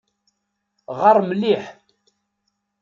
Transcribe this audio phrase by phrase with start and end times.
[0.99, 1.63] Ɣer mliḥ.